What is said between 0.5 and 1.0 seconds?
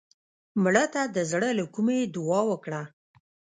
مړه